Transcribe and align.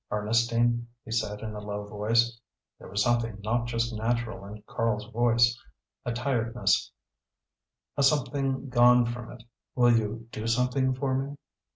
"Ernestine," 0.09 0.87
he 1.05 1.11
said, 1.11 1.41
in 1.41 1.53
a 1.53 1.59
low 1.59 1.85
voice 1.85 2.39
there 2.79 2.87
was 2.87 3.03
something 3.03 3.39
not 3.43 3.67
just 3.67 3.93
natural 3.93 4.43
in 4.45 4.63
Karl's 4.65 5.05
voice, 5.11 5.55
a 6.03 6.11
tiredness, 6.11 6.91
a 7.95 8.01
something 8.01 8.67
gone 8.67 9.05
from 9.05 9.31
it 9.31 9.43
"will 9.75 9.95
you 9.95 10.27
do 10.31 10.47
something 10.47 10.95
for 10.95 11.13
me?" 11.13 11.35